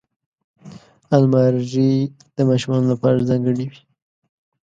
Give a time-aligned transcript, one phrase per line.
[1.15, 1.91] الماري
[2.35, 3.79] د ماشومانو لپاره ځانګړې وي